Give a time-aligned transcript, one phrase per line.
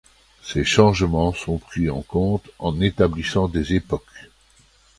[0.41, 4.31] Ces changements sont pris en compte en établissant des époques.